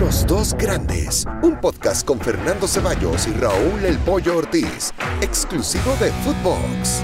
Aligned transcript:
Los 0.00 0.26
dos 0.26 0.54
grandes, 0.54 1.24
un 1.42 1.60
podcast 1.60 2.04
con 2.04 2.20
Fernando 2.20 2.66
Ceballos 2.66 3.28
y 3.28 3.32
Raúl 3.32 3.84
El 3.84 3.96
Pollo 3.98 4.38
Ortiz, 4.38 4.92
exclusivo 5.20 5.96
de 6.00 6.10
Footbox. 6.10 7.02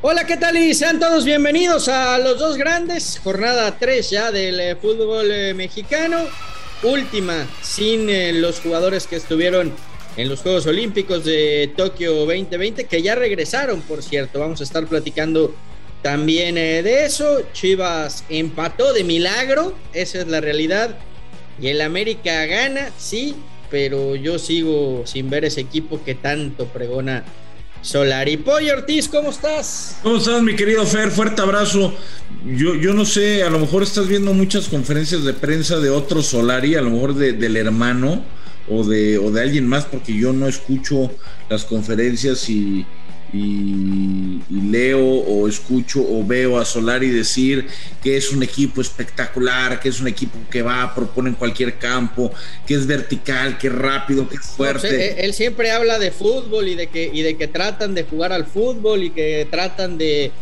Hola, 0.00 0.24
¿qué 0.24 0.36
tal? 0.36 0.56
Y 0.58 0.72
sean 0.74 1.00
todos 1.00 1.24
bienvenidos 1.24 1.88
a 1.88 2.18
Los 2.18 2.38
Dos 2.38 2.56
Grandes, 2.56 3.20
jornada 3.22 3.78
3 3.78 4.10
ya 4.10 4.30
del 4.30 4.60
eh, 4.60 4.76
fútbol 4.76 5.30
eh, 5.32 5.54
mexicano, 5.54 6.18
última 6.84 7.46
sin 7.62 8.08
eh, 8.08 8.32
los 8.32 8.60
jugadores 8.60 9.08
que 9.08 9.16
estuvieron 9.16 9.72
en 10.16 10.28
los 10.28 10.40
Juegos 10.40 10.66
Olímpicos 10.66 11.24
de 11.24 11.72
Tokio 11.76 12.14
2020, 12.14 12.84
que 12.84 13.02
ya 13.02 13.16
regresaron, 13.16 13.82
por 13.82 14.04
cierto, 14.04 14.38
vamos 14.38 14.60
a 14.60 14.64
estar 14.64 14.86
platicando 14.86 15.52
también 16.02 16.54
de 16.54 17.04
eso. 17.04 17.42
Chivas 17.52 18.24
empató 18.28 18.92
de 18.92 19.04
milagro, 19.04 19.76
esa 19.92 20.18
es 20.20 20.26
la 20.28 20.40
realidad, 20.40 20.96
y 21.60 21.68
el 21.68 21.80
América 21.80 22.46
gana, 22.46 22.90
sí, 22.96 23.34
pero 23.70 24.16
yo 24.16 24.38
sigo 24.38 25.02
sin 25.06 25.30
ver 25.30 25.44
ese 25.44 25.60
equipo 25.60 26.02
que 26.04 26.14
tanto 26.14 26.66
pregona 26.66 27.24
Solari. 27.82 28.36
Pollo 28.36 28.74
Ortiz, 28.74 29.08
¿cómo 29.08 29.30
estás? 29.30 29.98
¿Cómo 30.02 30.16
estás, 30.16 30.42
mi 30.42 30.54
querido 30.54 30.84
Fer? 30.84 31.10
Fuerte 31.10 31.40
abrazo. 31.40 31.94
Yo, 32.44 32.74
yo 32.74 32.92
no 32.92 33.04
sé, 33.04 33.42
a 33.42 33.50
lo 33.50 33.58
mejor 33.58 33.82
estás 33.82 34.06
viendo 34.08 34.34
muchas 34.34 34.68
conferencias 34.68 35.24
de 35.24 35.32
prensa 35.32 35.78
de 35.78 35.90
otro 35.90 36.22
Solari, 36.22 36.74
a 36.74 36.82
lo 36.82 36.90
mejor 36.90 37.14
del 37.14 37.56
hermano 37.56 38.22
o 38.68 38.84
de, 38.84 39.18
o 39.18 39.30
de 39.30 39.42
alguien 39.42 39.66
más, 39.66 39.84
porque 39.84 40.14
yo 40.14 40.32
no 40.32 40.46
escucho 40.46 41.10
las 41.48 41.64
conferencias 41.64 42.48
y, 42.48 42.86
y, 43.32 44.40
leo 44.50 45.00
o 45.00 45.48
escucho 45.48 46.00
o 46.00 46.24
veo 46.24 46.58
a 46.58 46.64
Solari 46.64 47.10
decir 47.10 47.66
que 48.02 48.16
es 48.16 48.30
un 48.30 48.42
equipo 48.42 48.80
espectacular, 48.80 49.80
que 49.80 49.88
es 49.88 50.00
un 50.00 50.08
equipo 50.08 50.38
que 50.50 50.62
va, 50.62 50.94
propone 50.94 51.30
en 51.30 51.34
cualquier 51.34 51.78
campo, 51.78 52.32
que 52.66 52.74
es 52.74 52.86
vertical, 52.86 53.58
que 53.58 53.68
es 53.68 53.74
rápido, 53.74 54.28
que 54.28 54.36
es 54.36 54.42
fuerte. 54.42 55.24
él 55.24 55.34
siempre 55.34 55.70
habla 55.70 55.98
de 55.98 56.10
fútbol 56.10 56.68
y 56.68 56.74
de 56.74 56.88
que, 56.88 57.10
y 57.12 57.22
de 57.22 57.36
que 57.36 57.48
tratan 57.48 57.94
de 57.94 58.04
jugar 58.04 58.32
al 58.32 58.46
fútbol 58.46 59.02
y 59.02 59.10
que 59.10 59.46
tratan 59.50 59.98
de 59.98 60.32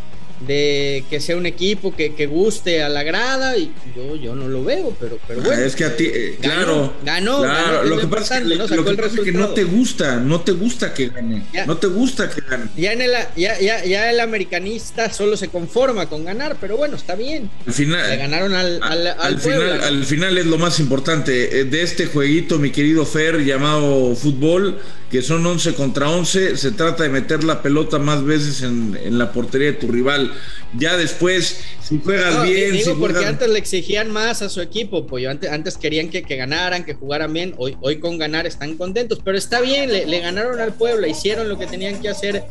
de 0.47 1.05
que 1.11 1.21
sea 1.21 1.37
un 1.37 1.47
equipo 1.47 1.95
que, 1.95 2.15
que, 2.15 2.27
guste 2.27 2.83
a 2.83 2.89
la 2.89 3.03
grada 3.03 3.57
y 3.57 3.73
yo, 3.97 4.17
yo 4.17 4.35
no 4.35 4.49
lo 4.49 4.63
veo, 4.63 4.95
pero, 5.01 5.19
pero 5.27 5.43
bueno. 5.43 5.63
Es 5.63 5.75
que 5.75 5.85
a 5.85 5.97
ti, 5.97 6.05
eh, 6.07 6.39
claro, 6.41 6.93
ganó, 7.05 7.41
claro, 7.43 7.85
lo, 7.85 7.99
que 7.99 8.07
pasa, 8.07 8.41
¿no? 8.41 8.67
lo 8.67 8.85
que 8.85 8.95
pasa 8.95 9.15
es 9.17 9.21
que 9.21 9.33
no 9.33 9.49
te 9.49 9.65
gusta, 9.65 10.17
no 10.17 10.41
te 10.43 10.53
gusta 10.53 10.95
que 10.95 11.09
gane, 11.09 11.45
no 11.67 11.77
te 11.77 11.87
gusta 11.89 12.29
que 12.31 12.43
gane. 12.49 12.67
Ya, 12.77 12.93
en 12.93 13.03
el, 13.03 13.13
ya, 13.37 13.59
ya, 13.59 13.85
ya, 13.85 14.11
el 14.11 14.21
americanista 14.21 15.13
solo 15.13 15.37
se 15.37 15.49
conforma 15.49 16.07
con 16.07 16.25
ganar, 16.25 16.57
pero 16.61 16.77
bueno, 16.77 16.97
está 16.97 17.15
bien. 17.15 17.51
Al 17.67 17.73
final, 17.73 18.09
Le 18.09 18.17
ganaron 18.17 18.55
al, 18.55 18.81
al, 18.83 19.07
al, 19.07 19.39
final, 19.41 19.81
al 19.83 20.05
final 20.05 20.39
es 20.39 20.47
lo 20.47 20.59
más 20.59 20.79
importante 20.79 21.61
eh, 21.61 21.65
de 21.65 21.83
este 21.83 22.07
jueguito, 22.07 22.59
mi 22.59 22.71
querido 22.71 23.05
Fer, 23.05 23.45
llamado 23.45 24.15
fútbol, 24.15 24.79
que 25.11 25.23
son 25.23 25.45
11 25.45 25.75
contra 25.75 26.11
11, 26.11 26.57
se 26.57 26.73
trata 26.73 27.03
de 27.03 27.09
meter 27.09 27.45
la 27.45 27.63
pelota 27.63 27.99
más 27.99 28.25
veces 28.25 28.63
en, 28.63 28.99
en 29.03 29.19
la 29.19 29.33
portería 29.33 29.69
de 29.69 29.75
tu 29.75 29.89
rival 29.89 30.33
ya 30.77 30.97
después, 30.97 31.61
si 31.83 31.99
juegas 31.99 32.43
bien. 32.43 32.73
Digo 32.73 32.99
porque 32.99 33.25
antes 33.25 33.49
le 33.49 33.59
exigían 33.59 34.11
más 34.11 34.43
a 34.43 34.49
su 34.49 34.61
equipo, 34.61 35.07
pues 35.07 35.27
antes, 35.27 35.51
antes 35.51 35.79
querían 35.79 36.11
que, 36.11 36.23
que, 36.23 36.37
ganaran, 36.37 36.85
que 36.85 36.95
jugaran 36.95 37.33
bien. 37.33 37.55
Hoy, 37.57 37.77
hoy 37.81 37.99
con 38.01 38.19
ganar 38.19 38.47
están 38.47 38.77
contentos, 38.77 39.21
pero 39.25 39.39
está 39.39 39.61
bien, 39.61 39.91
le, 39.91 40.21
ganaron 40.21 40.61
al 40.61 40.75
pueblo, 40.75 41.07
hicieron 41.07 41.49
lo 41.49 41.59
que 41.59 41.67
tenían 41.67 42.01
que 42.03 42.09
hacer 42.09 42.45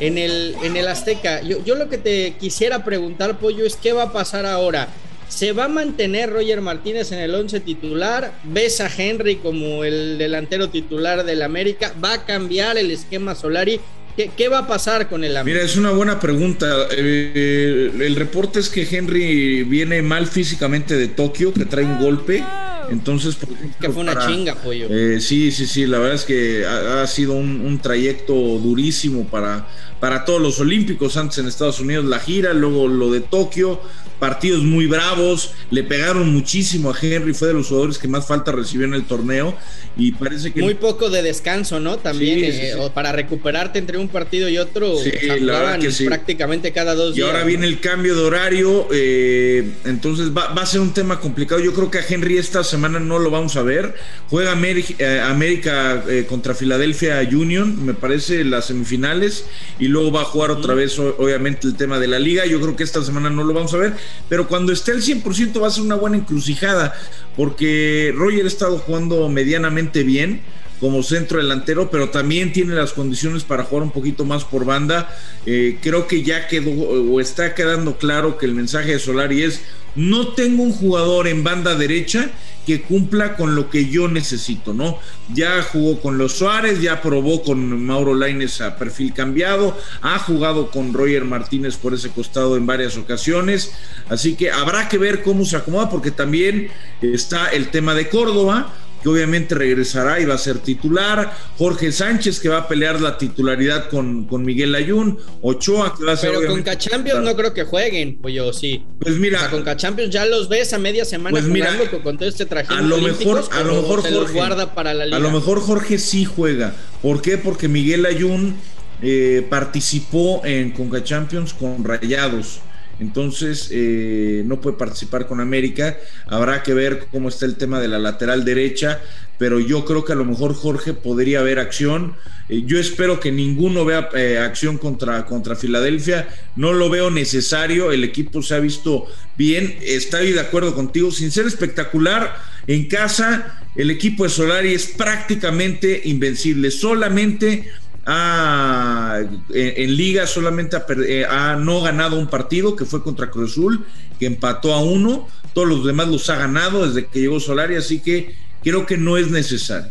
en 0.00 0.18
el, 0.18 0.54
en 0.62 0.76
el 0.76 0.88
Azteca. 0.88 1.40
Yo, 1.42 1.64
yo 1.64 1.74
lo 1.74 1.88
que 1.88 1.98
te 1.98 2.34
quisiera 2.38 2.84
preguntar, 2.84 3.38
Pollo, 3.38 3.64
es 3.64 3.76
qué 3.76 3.92
va 3.92 4.04
a 4.04 4.12
pasar 4.12 4.44
ahora. 4.44 4.88
¿Se 5.28 5.52
va 5.52 5.64
a 5.64 5.68
mantener 5.68 6.30
Roger 6.30 6.60
Martínez 6.60 7.12
en 7.12 7.18
el 7.18 7.34
11 7.34 7.60
titular? 7.60 8.32
¿Ves 8.44 8.80
a 8.80 8.90
Henry 8.94 9.36
como 9.36 9.84
el 9.84 10.18
delantero 10.18 10.70
titular 10.70 11.24
del 11.24 11.42
América? 11.42 11.92
¿Va 12.02 12.14
a 12.14 12.24
cambiar 12.24 12.78
el 12.78 12.90
esquema 12.90 13.34
Solari? 13.34 13.80
¿Qué, 14.16 14.48
va 14.48 14.58
a 14.58 14.66
pasar 14.68 15.08
con 15.08 15.24
el 15.24 15.36
Mira, 15.44 15.60
es 15.60 15.76
una 15.76 15.90
buena 15.90 16.20
pregunta. 16.20 16.86
Eh, 16.96 17.90
el 18.00 18.14
reporte 18.14 18.60
es 18.60 18.68
que 18.68 18.86
Henry 18.88 19.64
viene 19.64 20.02
mal 20.02 20.28
físicamente 20.28 20.96
de 20.96 21.08
Tokio, 21.08 21.52
que 21.52 21.64
trae 21.64 21.84
un 21.84 21.98
golpe. 21.98 22.44
Entonces, 22.90 23.36
por 23.36 23.48
que 23.80 23.90
fue 23.90 24.02
una 24.02 24.26
chinga, 24.26 24.54
pollo. 24.56 24.86
Eh, 24.90 25.20
sí, 25.20 25.50
sí, 25.52 25.66
sí. 25.66 25.86
La 25.86 25.98
verdad 25.98 26.14
es 26.14 26.24
que 26.24 26.64
ha, 26.66 27.06
sido 27.06 27.34
un, 27.34 27.78
trayecto 27.82 28.34
durísimo 28.34 29.26
para, 29.26 29.66
para 30.00 30.24
todos 30.24 30.40
los 30.40 30.60
Olímpicos. 30.60 31.16
Antes 31.16 31.38
en 31.38 31.46
Estados 31.46 31.80
Unidos 31.80 32.04
la 32.04 32.18
gira, 32.18 32.52
luego 32.52 32.88
lo 32.88 33.10
de 33.10 33.20
Tokio 33.20 33.80
partidos 34.18 34.62
muy 34.62 34.86
bravos, 34.86 35.52
le 35.70 35.82
pegaron 35.82 36.32
muchísimo 36.32 36.90
a 36.90 36.94
Henry, 36.98 37.34
fue 37.34 37.48
de 37.48 37.54
los 37.54 37.68
jugadores 37.68 37.98
que 37.98 38.08
más 38.08 38.26
falta 38.26 38.52
recibió 38.52 38.86
en 38.86 38.94
el 38.94 39.04
torneo 39.04 39.54
y 39.96 40.12
parece 40.12 40.52
que... 40.52 40.60
Muy 40.62 40.74
poco 40.74 41.10
de 41.10 41.22
descanso, 41.22 41.78
¿no? 41.78 41.98
También 41.98 42.40
eh, 42.42 42.74
para 42.94 43.12
recuperarte 43.12 43.78
entre 43.78 43.98
un 43.98 44.08
partido 44.08 44.48
y 44.48 44.58
otro, 44.58 44.96
sí, 44.98 45.10
la 45.40 45.78
que 45.78 45.90
prácticamente 46.06 46.72
cada 46.72 46.94
dos 46.94 47.14
días. 47.14 47.26
Y 47.26 47.30
ahora 47.30 47.44
viene 47.44 47.66
el 47.66 47.80
cambio 47.80 48.14
de 48.14 48.22
horario, 48.22 48.88
eh, 48.92 49.72
entonces 49.84 50.30
va, 50.36 50.44
a 50.44 50.66
ser 50.66 50.80
un 50.80 50.94
tema 50.94 51.20
complicado. 51.20 51.60
Yo 51.60 51.74
creo 51.74 51.90
que 51.90 51.98
a 51.98 52.04
Henry 52.08 52.38
esta 52.38 52.64
semana 52.74 53.00
no 53.00 53.18
lo 53.18 53.30
vamos 53.30 53.56
a 53.56 53.62
ver. 53.62 53.94
Juega 54.28 54.52
América, 54.52 56.04
eh, 56.08 56.26
contra 56.28 56.54
Filadelfia 56.54 57.20
Union, 57.32 57.84
me 57.84 57.94
parece, 57.94 58.44
las 58.44 58.66
semifinales, 58.66 59.46
y 59.78 59.88
luego 59.88 60.12
va 60.12 60.22
a 60.22 60.24
jugar 60.24 60.50
otra 60.50 60.74
vez, 60.74 60.98
obviamente, 60.98 61.66
el 61.66 61.76
tema 61.76 61.98
de 61.98 62.08
la 62.08 62.18
liga. 62.18 62.46
Yo 62.46 62.60
creo 62.60 62.76
que 62.76 62.84
esta 62.84 63.02
semana 63.02 63.30
no 63.30 63.44
lo 63.44 63.54
vamos 63.54 63.72
a 63.74 63.78
ver 63.78 63.94
pero 64.28 64.48
cuando 64.48 64.72
esté 64.72 64.92
al 64.92 65.02
100% 65.02 65.62
va 65.62 65.68
a 65.68 65.70
ser 65.70 65.82
una 65.82 65.94
buena 65.94 66.16
encrucijada, 66.16 66.94
porque 67.36 68.12
Roger 68.16 68.44
ha 68.44 68.48
estado 68.48 68.78
jugando 68.78 69.28
medianamente 69.28 70.02
bien 70.02 70.40
como 70.80 71.02
centro 71.02 71.38
delantero, 71.38 71.90
pero 71.90 72.10
también 72.10 72.52
tiene 72.52 72.74
las 72.74 72.92
condiciones 72.92 73.44
para 73.44 73.64
jugar 73.64 73.84
un 73.84 73.90
poquito 73.90 74.24
más 74.24 74.44
por 74.44 74.64
banda. 74.64 75.14
Eh, 75.46 75.78
creo 75.82 76.06
que 76.06 76.22
ya 76.22 76.48
quedó 76.48 76.70
o 76.70 77.20
está 77.20 77.54
quedando 77.54 77.96
claro 77.96 78.38
que 78.38 78.46
el 78.46 78.54
mensaje 78.54 78.92
de 78.92 78.98
Solari 78.98 79.42
es, 79.42 79.62
no 79.94 80.28
tengo 80.28 80.62
un 80.62 80.72
jugador 80.72 81.28
en 81.28 81.44
banda 81.44 81.74
derecha 81.74 82.30
que 82.66 82.82
cumpla 82.82 83.36
con 83.36 83.54
lo 83.54 83.70
que 83.70 83.88
yo 83.88 84.08
necesito, 84.08 84.72
¿no? 84.72 84.98
Ya 85.32 85.62
jugó 85.62 86.00
con 86.00 86.18
los 86.18 86.32
Suárez, 86.32 86.80
ya 86.80 87.02
probó 87.02 87.42
con 87.42 87.84
Mauro 87.84 88.14
Laines 88.14 88.60
a 88.60 88.76
perfil 88.76 89.12
cambiado, 89.12 89.78
ha 90.00 90.18
jugado 90.18 90.70
con 90.70 90.92
Roger 90.92 91.24
Martínez 91.24 91.76
por 91.76 91.94
ese 91.94 92.10
costado 92.10 92.56
en 92.56 92.66
varias 92.66 92.96
ocasiones, 92.96 93.72
así 94.08 94.34
que 94.34 94.50
habrá 94.50 94.88
que 94.88 94.98
ver 94.98 95.22
cómo 95.22 95.44
se 95.44 95.56
acomoda 95.56 95.90
porque 95.90 96.10
también 96.10 96.68
está 97.02 97.48
el 97.48 97.68
tema 97.68 97.94
de 97.94 98.08
Córdoba, 98.08 98.72
que 99.04 99.10
obviamente 99.10 99.54
regresará 99.54 100.18
y 100.18 100.24
va 100.24 100.34
a 100.34 100.38
ser 100.38 100.60
titular, 100.60 101.36
Jorge 101.58 101.92
Sánchez 101.92 102.40
que 102.40 102.48
va 102.48 102.60
a 102.60 102.68
pelear 102.68 103.02
la 103.02 103.18
titularidad 103.18 103.90
con, 103.90 104.24
con 104.24 104.46
Miguel 104.46 104.74
Ayun, 104.74 105.18
Ochoa 105.42 105.94
que 105.94 106.04
va 106.04 106.12
a 106.12 106.16
ser... 106.16 106.32
Pero 106.32 106.48
con 106.48 106.62
Cachampions 106.62 107.20
no 107.22 107.36
creo 107.36 107.52
que 107.52 107.64
jueguen, 107.64 108.16
pues 108.16 108.34
yo 108.34 108.50
sí. 108.54 108.82
Pues 108.98 109.16
mira... 109.16 109.36
O 109.36 109.40
sea, 109.42 109.50
con 109.50 109.62
Cachampions 109.62 110.10
ya 110.10 110.24
los 110.24 110.48
ves 110.48 110.72
a 110.72 110.78
media 110.78 111.04
semana 111.04 111.32
pues 111.32 111.44
mira, 111.44 111.74
jugando 111.74 112.02
con 112.02 112.16
todo 112.16 112.26
este 112.26 112.46
traje. 112.46 112.72
A 112.72 112.80
lo 112.80 112.96
mejor, 112.96 113.44
a 113.50 113.62
lo 113.62 113.82
mejor 113.82 114.00
Jorge, 114.10 114.32
guarda 114.32 114.74
para 114.74 114.94
la 114.94 115.04
liga. 115.04 115.18
A 115.18 115.20
lo 115.20 115.30
mejor 115.30 115.60
Jorge 115.60 115.98
sí 115.98 116.24
juega. 116.24 116.74
¿Por 117.02 117.20
qué? 117.20 117.36
Porque 117.36 117.68
Miguel 117.68 118.06
Ayun 118.06 118.56
eh, 119.02 119.46
participó 119.50 120.40
en 120.46 120.70
Conca 120.70 121.04
Champions 121.04 121.52
con 121.52 121.84
Rayados 121.84 122.60
entonces 123.00 123.68
eh, 123.70 124.42
no 124.46 124.60
puede 124.60 124.76
participar 124.76 125.26
con 125.26 125.40
América. 125.40 125.98
Habrá 126.26 126.62
que 126.62 126.74
ver 126.74 127.06
cómo 127.10 127.28
está 127.28 127.46
el 127.46 127.56
tema 127.56 127.80
de 127.80 127.88
la 127.88 127.98
lateral 127.98 128.44
derecha, 128.44 129.00
pero 129.38 129.60
yo 129.60 129.84
creo 129.84 130.04
que 130.04 130.12
a 130.12 130.16
lo 130.16 130.24
mejor 130.24 130.54
Jorge 130.54 130.94
podría 130.94 131.42
ver 131.42 131.58
acción. 131.58 132.14
Eh, 132.48 132.62
yo 132.66 132.78
espero 132.78 133.20
que 133.20 133.32
ninguno 133.32 133.84
vea 133.84 134.08
eh, 134.14 134.38
acción 134.38 134.78
contra, 134.78 135.26
contra 135.26 135.56
Filadelfia. 135.56 136.28
No 136.56 136.72
lo 136.72 136.88
veo 136.90 137.10
necesario. 137.10 137.90
El 137.90 138.04
equipo 138.04 138.42
se 138.42 138.54
ha 138.54 138.60
visto 138.60 139.06
bien. 139.36 139.76
Estoy 139.82 140.32
de 140.32 140.40
acuerdo 140.40 140.74
contigo. 140.74 141.10
Sin 141.10 141.30
ser 141.30 141.46
espectacular, 141.46 142.36
en 142.66 142.88
casa 142.88 143.60
el 143.74 143.90
equipo 143.90 144.22
de 144.22 144.30
Solari 144.30 144.72
es 144.72 144.86
prácticamente 144.86 146.02
invencible. 146.04 146.70
Solamente 146.70 147.68
ha, 148.06 149.20
en, 149.52 149.96
liga 149.96 150.26
solamente 150.26 150.76
eh, 151.06 151.24
ha, 151.28 151.56
no 151.56 151.80
ganado 151.80 152.18
un 152.18 152.28
partido 152.28 152.76
que 152.76 152.84
fue 152.84 153.02
contra 153.02 153.30
Cruz 153.30 153.52
Azul, 153.52 153.84
que 154.18 154.26
empató 154.26 154.72
a 154.72 154.82
uno, 154.82 155.28
todos 155.52 155.68
los 155.68 155.84
demás 155.84 156.08
los 156.08 156.28
ha 156.30 156.36
ganado 156.36 156.86
desde 156.86 157.06
que 157.06 157.20
llegó 157.20 157.40
Solari, 157.40 157.76
así 157.76 158.00
que 158.00 158.34
creo 158.62 158.86
que 158.86 158.96
no 158.96 159.16
es 159.16 159.30
necesario. 159.30 159.90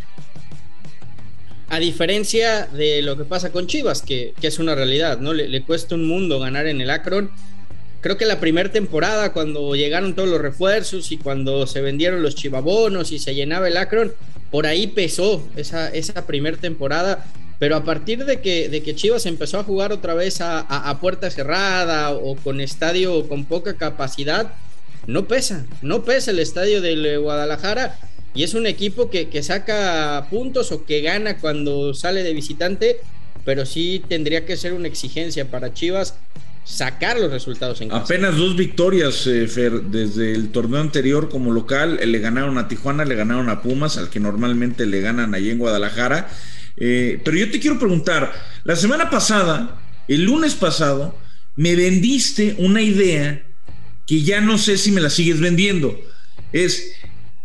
A 1.69 1.79
diferencia 1.79 2.67
de 2.67 3.01
lo 3.01 3.17
que 3.17 3.23
pasa 3.23 3.51
con 3.51 3.65
Chivas, 3.65 4.03
que, 4.03 4.33
es 4.41 4.59
una 4.59 4.75
realidad, 4.75 5.19
¿no? 5.19 5.33
Le, 5.33 5.47
le, 5.47 5.63
cuesta 5.63 5.95
un 5.95 6.07
mundo 6.07 6.39
ganar 6.39 6.67
en 6.67 6.81
el 6.81 6.89
Akron. 6.91 7.31
Creo 8.01 8.17
que 8.17 8.25
la 8.25 8.39
primera 8.39 8.71
temporada, 8.71 9.33
cuando 9.33 9.73
llegaron 9.73 10.13
todos 10.13 10.29
los 10.29 10.39
refuerzos 10.39 11.11
y 11.11 11.17
cuando 11.17 11.65
se 11.65 11.81
vendieron 11.81 12.21
los 12.21 12.35
chivabonos 12.35 13.11
y 13.11 13.17
se 13.17 13.33
llenaba 13.33 13.69
el 13.69 13.77
Akron, 13.77 14.13
por 14.51 14.67
ahí 14.67 14.85
pesó 14.85 15.47
esa, 15.55 15.89
esa 15.89 16.27
primera 16.27 16.57
temporada 16.57 17.25
pero 17.63 17.77
a 17.77 17.85
partir 17.85 18.25
de 18.25 18.41
que, 18.41 18.67
de 18.67 18.83
que 18.83 18.93
Chivas 18.93 19.25
empezó 19.25 19.57
a 19.57 19.63
jugar 19.63 19.93
otra 19.93 20.13
vez 20.13 20.41
a, 20.41 20.97
puerta 20.99 21.31
cerrada 21.31 22.11
o 22.11 22.35
con 22.35 22.59
estadio 22.59 23.25
con 23.29 23.45
poca 23.45 23.75
capacidad, 23.75 24.53
no 25.07 25.29
pesa, 25.29 25.65
no 25.81 26.03
pesa 26.03 26.31
el 26.31 26.39
estadio 26.39 26.81
del 26.81 27.05
eh, 27.05 27.15
Guadalajara 27.15 27.97
y 28.35 28.43
es 28.43 28.53
un 28.53 28.67
equipo 28.67 29.09
que, 29.09 29.29
que 29.29 29.41
saca 29.43 30.27
puntos 30.29 30.73
o 30.73 30.83
que 30.83 30.99
gana 30.99 31.37
cuando 31.37 31.93
sale 31.93 32.23
de 32.23 32.33
visitante, 32.33 32.97
pero 33.45 33.65
sí 33.65 34.03
tendría 34.09 34.45
que 34.45 34.57
ser 34.57 34.73
una 34.73 34.89
exigencia 34.89 35.49
para 35.49 35.73
Chivas 35.73 36.15
sacar 36.65 37.17
los 37.17 37.31
resultados 37.31 37.79
en 37.79 37.87
casa. 37.87 38.03
Apenas 38.03 38.35
dos 38.35 38.57
victorias, 38.57 39.25
eh, 39.25 39.47
Fer, 39.47 39.83
desde 39.83 40.33
el 40.33 40.49
torneo 40.49 40.81
anterior 40.81 41.29
como 41.29 41.53
local, 41.53 41.97
le 42.03 42.19
ganaron 42.19 42.57
a 42.57 42.67
Tijuana, 42.67 43.05
le 43.05 43.15
ganaron 43.15 43.47
a 43.47 43.61
Pumas, 43.61 43.97
al 43.97 44.09
que 44.09 44.19
normalmente 44.19 44.85
le 44.85 44.99
ganan 44.99 45.33
allí 45.33 45.49
en 45.49 45.59
Guadalajara. 45.59 46.27
Eh, 46.77 47.21
pero 47.23 47.37
yo 47.37 47.51
te 47.51 47.59
quiero 47.59 47.79
preguntar, 47.79 48.33
la 48.63 48.75
semana 48.75 49.09
pasada, 49.09 49.81
el 50.07 50.23
lunes 50.23 50.55
pasado, 50.55 51.17
me 51.55 51.75
vendiste 51.75 52.55
una 52.57 52.81
idea 52.81 53.43
que 54.05 54.23
ya 54.23 54.41
no 54.41 54.57
sé 54.57 54.77
si 54.77 54.91
me 54.91 55.01
la 55.01 55.09
sigues 55.09 55.39
vendiendo. 55.39 55.99
Es, 56.51 56.93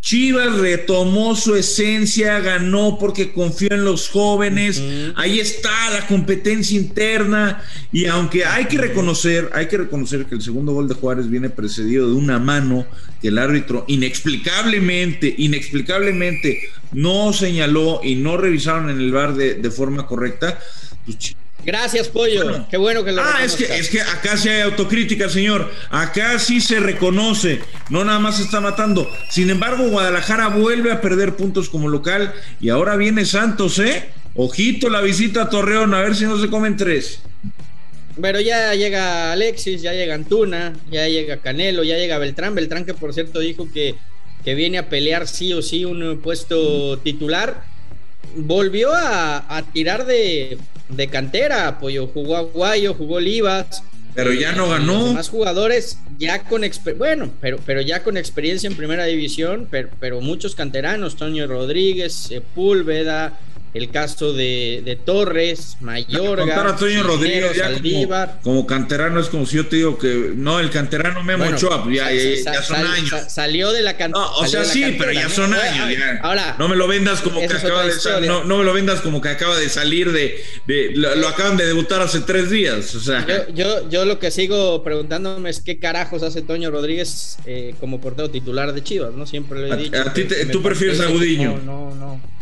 Chivas 0.00 0.56
retomó 0.58 1.34
su 1.34 1.56
esencia, 1.56 2.38
ganó 2.38 2.98
porque 2.98 3.32
confió 3.32 3.68
en 3.72 3.84
los 3.84 4.08
jóvenes. 4.08 4.82
Ahí 5.16 5.40
está 5.40 5.90
la 5.90 6.06
competencia 6.06 6.78
interna. 6.78 7.62
Y 7.92 8.06
aunque 8.06 8.44
hay 8.44 8.66
que 8.66 8.78
reconocer, 8.78 9.50
hay 9.52 9.66
que 9.66 9.76
reconocer 9.76 10.26
que 10.26 10.36
el 10.36 10.42
segundo 10.42 10.72
gol 10.72 10.88
de 10.88 10.94
Juárez 10.94 11.28
viene 11.28 11.50
precedido 11.50 12.08
de 12.08 12.14
una 12.14 12.38
mano 12.38 12.86
que 13.20 13.28
el 13.28 13.38
árbitro 13.38 13.84
inexplicablemente, 13.88 15.34
inexplicablemente 15.36 16.60
no 16.92 17.32
señaló 17.32 18.00
y 18.02 18.14
no 18.14 18.36
revisaron 18.36 18.90
en 18.90 18.98
el 18.98 19.12
bar 19.12 19.34
de, 19.34 19.54
de 19.54 19.70
forma 19.70 20.06
correcta. 20.06 20.58
Pues 21.04 21.34
Gracias, 21.64 22.08
Pollo. 22.08 22.66
Qué 22.70 22.76
bueno 22.76 23.04
que 23.04 23.12
lo 23.12 23.22
Ah, 23.22 23.40
es 23.44 23.54
que, 23.56 23.64
es 23.64 23.90
que 23.90 24.00
acá 24.00 24.36
sí 24.36 24.48
hay 24.48 24.62
autocrítica, 24.62 25.28
señor. 25.28 25.70
Acá 25.90 26.38
sí 26.38 26.60
se 26.60 26.80
reconoce. 26.80 27.60
No 27.90 28.04
nada 28.04 28.18
más 28.18 28.36
se 28.36 28.44
está 28.44 28.60
matando. 28.60 29.10
Sin 29.30 29.50
embargo, 29.50 29.88
Guadalajara 29.88 30.48
vuelve 30.48 30.92
a 30.92 31.00
perder 31.00 31.36
puntos 31.36 31.68
como 31.68 31.88
local. 31.88 32.32
Y 32.60 32.70
ahora 32.70 32.96
viene 32.96 33.24
Santos, 33.24 33.78
¿eh? 33.80 34.08
Ojito 34.34 34.88
la 34.88 35.00
visita 35.00 35.42
a 35.42 35.50
Torreón, 35.50 35.94
a 35.94 36.00
ver 36.00 36.14
si 36.14 36.24
no 36.24 36.40
se 36.40 36.48
comen 36.48 36.76
tres. 36.76 37.20
Pero 38.20 38.40
ya 38.40 38.74
llega 38.74 39.32
Alexis, 39.32 39.82
ya 39.82 39.92
llega 39.92 40.14
Antuna, 40.14 40.74
ya 40.90 41.06
llega 41.08 41.38
Canelo, 41.38 41.82
ya 41.84 41.96
llega 41.96 42.18
Beltrán. 42.18 42.54
Beltrán 42.54 42.84
que 42.84 42.94
por 42.94 43.12
cierto 43.12 43.40
dijo 43.40 43.68
que, 43.72 43.96
que 44.44 44.54
viene 44.54 44.78
a 44.78 44.88
pelear 44.88 45.28
sí 45.28 45.52
o 45.52 45.62
sí 45.62 45.84
un 45.84 46.20
puesto 46.20 46.98
titular 46.98 47.62
volvió 48.36 48.90
a, 48.94 49.62
tirar 49.72 50.06
de, 50.06 50.58
cantera, 51.10 51.68
apoyo, 51.68 52.06
jugó 52.06 52.36
Aguayo, 52.36 52.94
jugó 52.94 53.16
Olivas. 53.16 53.82
Pero 54.14 54.32
ya 54.32 54.52
no 54.52 54.68
ganó. 54.68 55.12
Más 55.12 55.28
jugadores 55.28 55.98
ya 56.18 56.42
con 56.42 56.62
bueno, 56.96 57.30
pero, 57.40 57.58
pero 57.64 57.80
ya 57.80 58.02
con 58.02 58.16
experiencia 58.16 58.66
en 58.66 58.76
primera 58.76 59.04
división, 59.04 59.68
pero, 59.70 59.90
pero 60.00 60.20
muchos 60.20 60.54
canteranos, 60.54 61.16
Toño 61.16 61.46
Rodríguez, 61.46 62.12
Sepúlveda, 62.14 63.38
el 63.78 63.90
caso 63.90 64.32
de, 64.32 64.82
de 64.84 64.96
Torres, 64.96 65.76
Mayorga, 65.80 66.68
a 66.68 66.76
Toño 66.76 67.02
Rodríguez 67.02 67.60
como, 68.42 68.66
canterano 68.66 69.20
es 69.20 69.28
como 69.28 69.46
si 69.46 69.56
yo 69.56 69.66
te 69.66 69.76
digo 69.76 69.98
que 69.98 70.32
no, 70.34 70.60
el 70.60 70.70
canterano 70.70 71.22
Memo 71.22 71.44
bueno, 71.44 71.56
Ochoa, 71.56 71.82
pues 71.82 71.96
ya, 71.96 72.12
ya, 72.12 72.62
son 72.62 72.76
años. 72.86 73.14
salió 73.28 73.72
de 73.72 73.82
la 73.82 73.96
cantera. 73.96 74.26
o 74.26 74.46
sea, 74.46 74.64
sí, 74.64 74.96
pero 74.98 75.12
ya 75.12 75.28
son 75.28 75.54
años. 75.54 75.98
Ahora, 76.22 76.56
no 76.58 76.68
me 76.68 76.76
lo 76.76 76.86
vendas 76.86 77.20
como 77.20 77.40
que 77.40 77.46
acaba 77.46 77.84
de 77.84 78.26
no, 78.26 78.44
no, 78.44 78.58
me 78.58 78.64
lo 78.64 78.72
vendas 78.72 79.00
como 79.00 79.20
que 79.20 79.28
acaba 79.28 79.56
de 79.56 79.68
salir 79.68 80.12
de, 80.12 80.42
de 80.66 80.92
lo, 80.94 81.28
acaban 81.28 81.56
de 81.56 81.66
debutar 81.66 82.00
hace 82.00 82.20
tres 82.20 82.50
días. 82.50 82.94
O 82.94 83.00
sea. 83.00 83.26
Yo, 83.26 83.54
yo, 83.54 83.88
yo, 83.88 84.04
lo 84.04 84.18
que 84.18 84.30
sigo 84.30 84.82
preguntándome 84.82 85.50
es 85.50 85.60
qué 85.60 85.78
carajos 85.78 86.22
hace 86.22 86.42
Toño 86.42 86.70
Rodríguez 86.70 87.38
eh, 87.46 87.74
como 87.80 88.00
portero 88.00 88.30
titular 88.30 88.72
de 88.72 88.82
Chivas, 88.82 89.12
¿no? 89.12 89.26
Siempre 89.26 89.60
le 89.60 89.74
he 89.74 89.76
dicho. 89.76 90.00
A, 90.00 90.12
ti 90.12 90.26
tú 90.50 90.62
prefieres 90.62 91.00
a 91.00 91.06
Gudiño. 91.06 91.60
No, 91.64 91.94
no, 91.94 91.94
no. 91.94 92.37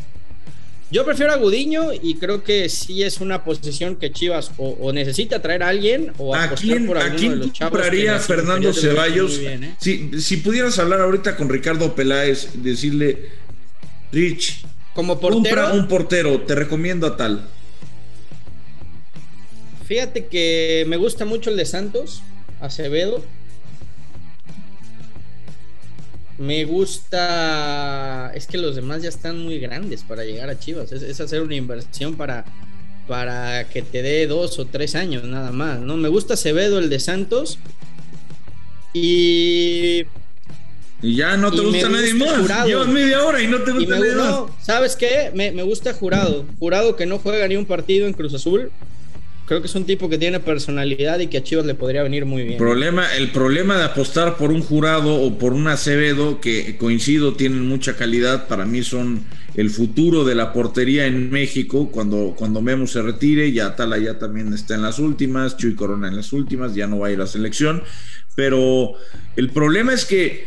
Yo 0.91 1.05
prefiero 1.05 1.33
a 1.33 1.37
Gudiño 1.37 1.93
y 1.93 2.15
creo 2.15 2.45
que 2.45 2.69
sí 2.69 3.03
es 3.03 3.21
una 3.21 3.43
posición 3.43 3.97
que 3.97 4.13
Chivas 4.13 4.53
o, 4.57 4.93
necesita 4.93 5.43
traer 5.43 5.65
a 5.65 5.69
alguien 5.69 6.13
o 6.19 6.35
¿A 6.35 6.51
quién, 6.51 6.87
por 6.87 6.99
¿a 6.99 7.15
quién 7.17 7.51
compraría 7.59 8.19
Fernando 8.21 8.73
Ceballos? 8.73 9.41
¿eh? 9.41 9.75
si, 9.79 10.37
pudieras 10.37 10.79
hablar 10.79 11.01
ahorita 11.01 11.37
con 11.37 11.49
Ricardo 11.49 11.95
Peláez, 11.97 12.51
decirle, 12.63 13.31
Rich, 14.13 14.65
como 14.95 15.19
portero, 15.19 15.43
compra 15.43 15.73
un 15.73 15.89
portero, 15.89 16.41
te 16.43 16.55
recomiendo 16.55 17.09
a 17.09 17.17
tal. 17.17 17.49
Fíjate 19.87 20.27
que 20.27 20.85
me 20.87 20.97
gusta 20.97 21.25
mucho 21.25 21.51
el 21.51 21.57
de 21.57 21.67
Santos, 21.67 22.23
Acevedo. 22.61 23.25
Me 26.39 26.65
gusta. 26.65 28.31
Es 28.35 28.47
que 28.47 28.59
los 28.59 28.77
demás 28.77 29.03
ya 29.03 29.09
están 29.09 29.43
muy 29.43 29.59
grandes 29.59 30.03
para 30.03 30.25
llegar 30.25 30.51
a 30.51 30.59
Chivas. 30.59 30.93
Es, 30.93 31.21
hacer 31.21 31.41
una 31.41 31.55
inversión 31.55 32.15
para, 32.15 32.45
para 33.09 33.69
que 33.69 33.83
te 33.83 34.03
dé 34.03 34.27
dos 34.27 34.59
o 34.59 34.67
tres 34.67 34.95
años 34.95 35.25
nada 35.25 35.51
más. 35.51 35.81
¿no? 35.81 35.97
Me 35.97 36.09
gusta 36.09 36.35
Acevedo, 36.35 36.79
el 36.79 36.91
de 36.91 37.01
Santos. 37.01 37.59
Y. 38.93 40.05
Y 41.03 41.15
ya 41.15 41.37
no 41.37 41.53
te 41.53 41.61
gusta, 41.61 41.89
nadie 41.89 42.15
más. 42.15 42.67
Llevas 42.67 42.89
media 42.89 43.25
hora 43.25 43.43
y 43.43 43.47
no 43.47 43.61
te 43.63 43.73
gusta 43.73 43.99
nadie 43.99 44.15
más. 44.15 44.41
¿Sabes 44.63 44.97
qué? 44.97 45.31
Me, 45.35 45.53
me 45.53 45.63
gusta 45.63 45.93
Jurado. 45.95 46.45
Jurado 46.59 46.97
que 46.97 47.07
no 47.07 47.19
juega 47.19 47.47
ni 47.49 47.57
un 47.57 47.67
partido 47.67 48.07
en 48.07 48.13
Cruz 48.13 48.35
Azul 48.35 48.71
creo 49.47 49.61
que 49.61 49.69
es 49.69 49.75
un 49.75 49.85
tipo 49.85 50.09
que 50.09 50.19
tiene 50.19 50.41
personalidad 50.41 51.21
y 51.21 51.29
que 51.29 51.39
a 51.39 51.43
Chivas 51.43 51.65
le 51.65 51.75
podría 51.75 52.03
venir 52.03 52.27
muy 52.27 52.43
bien. 52.43 52.59
Problema, 52.59 53.15
el 53.15 53.31
problema 53.31 53.79
de 53.79 53.85
apostar 53.85 54.37
por 54.37 54.51
un 54.51 54.61
jurado 54.61 55.15
o 55.15 55.39
por 55.39 55.53
un 55.53 55.69
Acevedo, 55.69 56.41
que 56.41 56.77
coincido, 56.77 57.35
tienen 57.35 57.67
mucha 57.67 57.97
calidad, 57.97 58.49
para 58.49 58.67
mí 58.67 58.83
son 58.83 59.25
el 59.55 59.71
futuro 59.71 60.25
de 60.25 60.35
la 60.35 60.53
portería 60.53 61.07
en 61.07 61.31
México, 61.31 61.91
cuando, 61.91 62.35
cuando 62.37 62.61
Memo 62.61 62.87
se 62.87 63.01
retire, 63.01 63.53
ya 63.53 63.77
Tala 63.77 63.99
ya 63.99 64.19
también 64.19 64.53
está 64.53 64.75
en 64.75 64.83
las 64.83 64.99
últimas, 64.99 65.57
Chuy 65.57 65.75
Corona 65.75 66.09
en 66.09 66.17
las 66.17 66.33
últimas, 66.33 66.75
ya 66.75 66.89
no 66.89 66.99
va 66.99 67.09
a 67.09 67.13
ir 67.13 67.17
a 67.17 67.21
la 67.21 67.27
selección, 67.27 67.83
pero 68.35 68.95
el 69.37 69.51
problema 69.51 69.95
es 69.95 70.05
que 70.05 70.45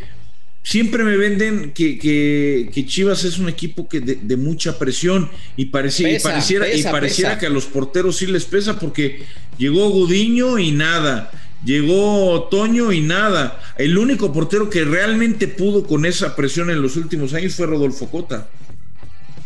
siempre 0.62 1.04
me 1.04 1.16
venden 1.16 1.72
que, 1.72 1.98
que, 1.98 2.86
Chivas 2.86 3.24
es 3.24 3.38
un 3.38 3.48
equipo 3.48 3.88
que 3.88 4.00
de, 4.00 4.36
mucha 4.36 4.78
presión 4.78 5.30
y, 5.56 5.66
parecía, 5.66 6.16
y 6.16 6.20
pareciera, 6.20 6.72
y 6.72 6.82
pareciera 6.82 7.38
que 7.38 7.46
a 7.46 7.50
los 7.50 7.66
porteros 7.66 8.16
sí 8.16 8.26
les 8.26 8.44
pesa 8.44 8.78
porque 8.78 9.22
llegó 9.58 9.88
Gudiño 9.90 10.58
y 10.58 10.72
nada. 10.72 11.30
Llegó 11.64 12.30
Otoño 12.30 12.90
y 12.90 13.02
nada. 13.02 13.60
El 13.76 13.98
único 13.98 14.32
portero 14.32 14.70
que 14.70 14.84
realmente 14.84 15.46
pudo 15.46 15.84
con 15.84 16.06
esa 16.06 16.34
presión 16.34 16.70
en 16.70 16.80
los 16.80 16.96
últimos 16.96 17.34
años 17.34 17.54
fue 17.54 17.66
Rodolfo 17.66 18.10
Cota. 18.10 18.48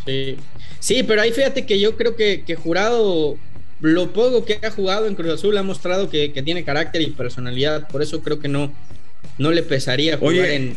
Sí, 0.06 0.36
sí 0.78 1.02
pero 1.02 1.22
ahí 1.22 1.32
fíjate 1.32 1.66
que 1.66 1.80
yo 1.80 1.96
creo 1.96 2.14
que, 2.14 2.44
que 2.46 2.54
Jurado, 2.54 3.36
lo 3.80 4.12
poco 4.12 4.44
que 4.44 4.60
ha 4.62 4.70
jugado 4.70 5.08
en 5.08 5.16
Cruz 5.16 5.32
Azul, 5.32 5.56
ha 5.56 5.64
mostrado 5.64 6.08
que, 6.08 6.32
que 6.32 6.42
tiene 6.44 6.62
carácter 6.62 7.02
y 7.02 7.08
personalidad. 7.10 7.88
Por 7.88 8.00
eso 8.00 8.22
creo 8.22 8.38
que 8.38 8.48
no, 8.48 8.72
no 9.38 9.50
le 9.50 9.62
pesaría 9.62 10.18
jugar 10.18 10.50
en, 10.50 10.76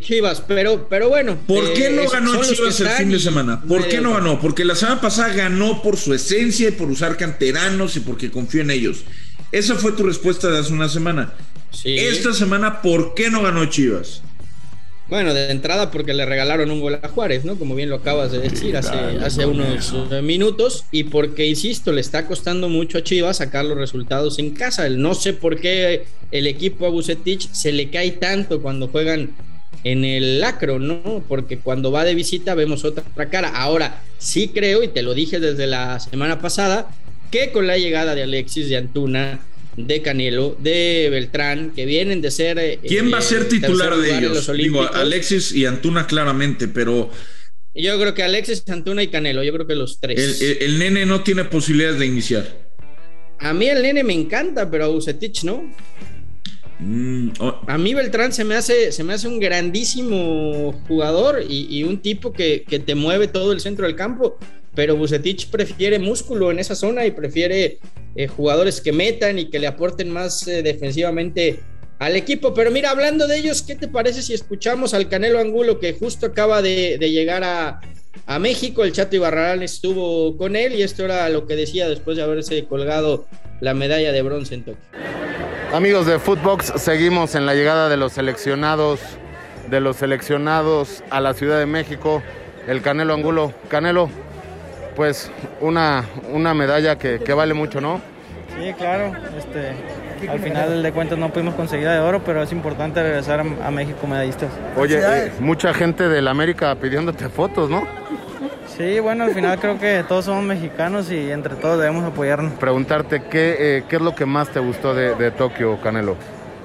Chivas, 0.00 0.42
pero, 0.46 0.88
pero 0.88 1.08
bueno. 1.08 1.36
¿Por 1.46 1.72
qué 1.74 1.90
no 1.90 2.02
eh, 2.02 2.08
ganó 2.10 2.42
Chivas 2.42 2.80
el 2.80 2.88
fin 2.88 3.10
de 3.10 3.18
semana? 3.18 3.62
¿Por 3.62 3.88
qué 3.88 4.00
no 4.00 4.14
ganó? 4.14 4.40
Porque 4.40 4.64
la 4.64 4.74
semana 4.74 5.00
pasada 5.00 5.34
ganó 5.34 5.82
por 5.82 5.96
su 5.96 6.14
esencia 6.14 6.68
y 6.68 6.72
por 6.72 6.90
usar 6.90 7.16
canteranos 7.16 7.96
y 7.96 8.00
porque 8.00 8.30
confió 8.30 8.62
en 8.62 8.70
ellos. 8.70 9.04
Esa 9.52 9.74
fue 9.76 9.92
tu 9.92 10.02
respuesta 10.04 10.48
de 10.50 10.58
hace 10.58 10.72
una 10.72 10.88
semana. 10.88 11.34
Esta 11.84 12.32
semana, 12.32 12.82
¿por 12.82 13.14
qué 13.14 13.30
no 13.30 13.42
ganó 13.42 13.66
Chivas? 13.66 14.22
Bueno, 15.08 15.34
de 15.34 15.50
entrada 15.50 15.90
porque 15.90 16.14
le 16.14 16.24
regalaron 16.24 16.70
un 16.70 16.80
gol 16.80 16.98
a 17.02 17.08
Juárez, 17.08 17.44
¿no? 17.44 17.56
Como 17.56 17.74
bien 17.74 17.90
lo 17.90 17.96
acabas 17.96 18.32
de 18.32 18.38
decir 18.38 18.74
hace, 18.76 18.96
hace 19.22 19.44
unos 19.44 19.94
eh, 20.10 20.22
minutos. 20.22 20.84
Y 20.90 21.04
porque, 21.04 21.46
insisto, 21.46 21.92
le 21.92 22.00
está 22.00 22.26
costando 22.26 22.70
mucho 22.70 22.98
a 22.98 23.04
Chivas 23.04 23.36
sacar 23.36 23.66
los 23.66 23.76
resultados 23.76 24.38
en 24.38 24.50
casa. 24.52 24.88
No 24.88 25.14
sé 25.14 25.34
por 25.34 25.60
qué 25.60 26.06
el 26.30 26.46
equipo 26.46 26.86
a 26.86 26.88
Bucetich 26.88 27.50
se 27.52 27.72
le 27.72 27.90
cae 27.90 28.12
tanto 28.12 28.62
cuando 28.62 28.88
juegan 28.88 29.30
en 29.84 30.04
el 30.06 30.40
lacro, 30.40 30.78
¿no? 30.78 31.22
Porque 31.28 31.58
cuando 31.58 31.92
va 31.92 32.04
de 32.04 32.14
visita 32.14 32.54
vemos 32.54 32.84
otra 32.84 33.04
cara. 33.28 33.48
Ahora, 33.50 34.02
sí 34.18 34.48
creo, 34.48 34.82
y 34.82 34.88
te 34.88 35.02
lo 35.02 35.12
dije 35.12 35.38
desde 35.38 35.66
la 35.66 36.00
semana 36.00 36.40
pasada, 36.40 36.88
que 37.30 37.52
con 37.52 37.66
la 37.66 37.76
llegada 37.76 38.14
de 38.14 38.22
Alexis 38.22 38.70
de 38.70 38.78
Antuna 38.78 39.40
de 39.76 40.02
Canelo, 40.02 40.56
de 40.60 41.08
Beltrán, 41.10 41.72
que 41.74 41.86
vienen 41.86 42.20
de 42.20 42.30
ser... 42.30 42.58
Eh, 42.58 42.78
¿Quién 42.86 43.12
va 43.12 43.18
a 43.18 43.22
ser 43.22 43.48
titular 43.48 43.96
de 43.96 44.18
ellos? 44.18 44.50
Digo, 44.56 44.82
Alexis 44.82 45.52
y 45.52 45.66
Antuna 45.66 46.06
claramente, 46.06 46.68
pero... 46.68 47.10
Yo 47.74 47.98
creo 47.98 48.14
que 48.14 48.22
Alexis, 48.22 48.62
Antuna 48.68 49.02
y 49.02 49.08
Canelo, 49.08 49.42
yo 49.42 49.52
creo 49.52 49.66
que 49.66 49.74
los 49.74 49.98
tres. 49.98 50.40
El, 50.40 50.78
nene 50.78 51.06
no 51.06 51.22
tiene 51.24 51.44
posibilidades 51.44 51.98
de 51.98 52.06
iniciar. 52.06 52.46
A 53.40 53.52
mí 53.52 53.66
el 53.66 53.82
nene 53.82 54.04
me 54.04 54.12
encanta, 54.12 54.70
pero 54.70 54.84
a 54.84 54.88
Bucetich 54.88 55.42
no. 55.42 55.74
Mm, 56.78 57.30
oh. 57.40 57.60
A 57.66 57.76
mí 57.76 57.94
Beltrán 57.94 58.32
se 58.32 58.44
me 58.44 58.54
hace, 58.54 58.92
se 58.92 59.02
me 59.02 59.14
hace 59.14 59.26
un 59.26 59.40
grandísimo 59.40 60.84
jugador 60.86 61.42
y, 61.48 61.82
un 61.82 61.98
tipo 61.98 62.32
que, 62.32 62.64
que, 62.68 62.78
te 62.78 62.94
mueve 62.94 63.26
todo 63.26 63.52
el 63.52 63.60
centro 63.60 63.86
del 63.86 63.96
campo 63.96 64.38
pero 64.74 64.96
Bucetich 64.96 65.48
prefiere 65.48 65.98
músculo 65.98 66.50
en 66.50 66.58
esa 66.58 66.74
zona 66.74 67.06
y 67.06 67.12
prefiere 67.12 67.78
eh, 68.16 68.28
jugadores 68.28 68.80
que 68.80 68.92
metan 68.92 69.38
y 69.38 69.50
que 69.50 69.58
le 69.58 69.66
aporten 69.66 70.10
más 70.10 70.46
eh, 70.46 70.62
defensivamente 70.62 71.60
al 71.98 72.16
equipo. 72.16 72.54
Pero 72.54 72.70
mira, 72.70 72.90
hablando 72.90 73.26
de 73.26 73.38
ellos, 73.38 73.62
¿qué 73.62 73.74
te 73.74 73.88
parece 73.88 74.22
si 74.22 74.34
escuchamos 74.34 74.94
al 74.94 75.08
Canelo 75.08 75.38
Angulo 75.38 75.80
que 75.80 75.94
justo 75.94 76.26
acaba 76.26 76.62
de, 76.62 76.98
llegar 76.98 77.44
a, 77.44 77.80
a, 78.26 78.38
México? 78.38 78.84
El 78.84 78.92
Chato 78.92 79.16
Ibarrarán 79.16 79.62
estuvo 79.62 80.36
con 80.36 80.56
él 80.56 80.74
y 80.74 80.82
esto 80.82 81.04
era 81.04 81.28
lo 81.28 81.46
que 81.46 81.56
decía 81.56 81.88
después 81.88 82.16
de 82.16 82.22
haberse 82.22 82.64
colgado 82.66 83.26
la 83.60 83.74
medalla 83.74 84.12
de 84.12 84.22
bronce 84.22 84.54
en 84.54 84.64
Tokio. 84.64 84.82
Amigos 85.72 86.06
de 86.06 86.20
Footbox, 86.20 86.72
seguimos 86.76 87.34
en 87.34 87.46
la 87.46 87.54
llegada 87.54 87.88
de 87.88 87.96
los 87.96 88.12
seleccionados, 88.12 89.00
de 89.70 89.80
los 89.80 89.96
seleccionados 89.96 91.02
a 91.10 91.20
la 91.20 91.34
Ciudad 91.34 91.58
de 91.58 91.66
México. 91.66 92.22
El 92.68 92.80
Canelo 92.80 93.12
Angulo. 93.12 93.52
Canelo, 93.68 94.08
pues 94.96 95.30
una, 95.60 96.04
una 96.32 96.54
medalla 96.54 96.96
que, 96.96 97.20
que 97.20 97.32
vale 97.32 97.54
mucho, 97.54 97.80
¿no? 97.80 98.00
Sí, 98.56 98.72
claro. 98.74 99.12
Este, 99.36 99.72
al 100.28 100.38
final 100.40 100.82
de 100.82 100.92
cuentas 100.92 101.18
no 101.18 101.30
pudimos 101.30 101.54
conseguir 101.54 101.88
de 101.88 101.98
oro, 101.98 102.22
pero 102.24 102.42
es 102.42 102.52
importante 102.52 103.02
regresar 103.02 103.40
a, 103.40 103.70
México 103.70 104.06
medallistas. 104.06 104.50
Oye, 104.76 105.00
eh, 105.02 105.32
mucha 105.40 105.74
gente 105.74 106.08
de 106.08 106.22
la 106.22 106.30
América 106.30 106.74
pidiéndote 106.76 107.28
fotos, 107.28 107.68
¿no? 107.68 107.86
Sí, 108.76 108.98
bueno, 108.98 109.24
al 109.24 109.34
final 109.34 109.58
creo 109.60 109.78
que 109.78 110.04
todos 110.08 110.24
somos 110.24 110.42
mexicanos 110.44 111.10
y 111.10 111.30
entre 111.30 111.54
todos 111.54 111.78
debemos 111.78 112.04
apoyarnos. 112.04 112.54
Preguntarte, 112.54 113.22
¿qué, 113.30 113.56
eh, 113.58 113.84
qué 113.88 113.96
es 113.96 114.02
lo 114.02 114.14
que 114.14 114.26
más 114.26 114.48
te 114.48 114.58
gustó 114.58 114.94
de, 114.94 115.14
de 115.14 115.30
Tokio, 115.30 115.80
Canelo? 115.80 116.16